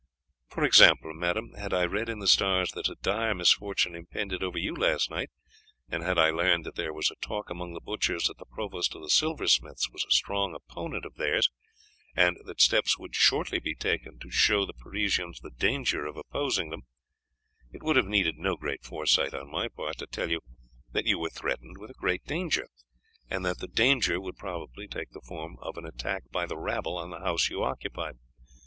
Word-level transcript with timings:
For 0.49 0.63
example, 0.63 1.13
madame, 1.13 1.51
had 1.59 1.75
I 1.75 1.85
read 1.85 2.09
in 2.09 2.17
the 2.17 2.25
stars 2.27 2.71
that 2.71 2.89
a 2.89 2.95
dire 3.03 3.35
misfortune 3.35 3.93
impended 3.93 4.41
over 4.41 4.57
you 4.57 4.73
last 4.75 5.11
night, 5.11 5.29
and 5.91 6.01
had 6.01 6.17
I 6.17 6.31
learned 6.31 6.65
that 6.65 6.73
there 6.73 6.91
was 6.91 7.11
a 7.11 7.23
talk 7.23 7.51
among 7.51 7.75
the 7.75 7.79
butchers 7.85 8.23
that 8.23 8.39
the 8.39 8.47
provost 8.47 8.95
of 8.95 9.03
the 9.03 9.11
silversmiths 9.11 9.91
was 9.91 10.03
a 10.03 10.09
strong 10.09 10.55
opponent 10.55 11.05
of 11.05 11.17
theirs, 11.17 11.51
and 12.15 12.35
that 12.45 12.61
steps 12.61 12.97
would 12.97 13.13
shortly 13.13 13.59
be 13.59 13.75
taken 13.75 14.17
to 14.21 14.31
show 14.31 14.65
the 14.65 14.73
Parisians 14.73 15.39
the 15.39 15.51
danger 15.51 16.07
of 16.07 16.17
opposing 16.17 16.71
them, 16.71 16.87
it 17.71 17.83
would 17.83 17.95
have 17.95 18.07
needed 18.07 18.39
no 18.39 18.55
great 18.55 18.83
foresight 18.83 19.35
on 19.35 19.51
my 19.51 19.67
part 19.67 19.99
to 19.99 20.07
tell 20.07 20.31
you 20.31 20.39
that 20.93 21.05
you 21.05 21.19
were 21.19 21.29
threatened 21.29 21.77
with 21.77 21.91
a 21.91 22.01
great 22.01 22.25
danger, 22.25 22.65
and 23.29 23.45
that 23.45 23.59
the 23.59 23.67
danger 23.67 24.19
would 24.19 24.35
probably 24.37 24.87
take 24.87 25.11
the 25.11 25.21
form 25.21 25.57
of 25.61 25.77
an 25.77 25.85
attack 25.85 26.23
by 26.31 26.47
the 26.47 26.57
rabble 26.57 26.97
on 26.97 27.11
the 27.11 27.19
house 27.19 27.51
you 27.51 27.61
occupied. 27.61 28.15